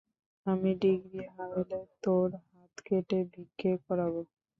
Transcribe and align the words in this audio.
আমি 0.45 0.69
ডিগ্রি 0.81 1.21
হারালে, 1.33 1.79
তোর 2.03 2.27
হাত 2.45 2.73
কেটে 2.85 3.19
ভিক্ষে 3.33 3.71
করাবো। 3.85 4.19